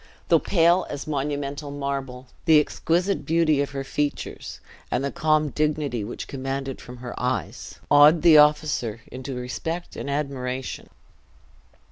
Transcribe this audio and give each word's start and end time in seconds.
Though 0.29 0.39
pale 0.39 0.87
as 0.89 1.05
monumental 1.05 1.69
marble, 1.69 2.25
the 2.45 2.59
exquisite 2.59 3.23
beauty 3.23 3.61
of 3.61 3.69
her 3.69 3.83
features, 3.83 4.59
and 4.89 5.03
the 5.03 5.11
calm 5.11 5.49
dignity 5.49 6.03
which 6.03 6.27
commanded 6.27 6.81
from 6.81 6.97
her 6.97 7.13
eyes, 7.19 7.79
awed 7.91 8.23
the 8.23 8.39
officer 8.39 9.01
into 9.11 9.35
respect 9.35 9.95
and 9.95 10.09
admiration. 10.09 10.89